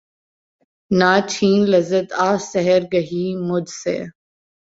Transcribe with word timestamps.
نہ 0.91 1.11
چھین 1.29 1.59
لذت 1.71 2.07
آہ 2.25 2.37
سحرگہی 2.51 3.25
مجھ 3.47 3.71
سے 3.81 3.95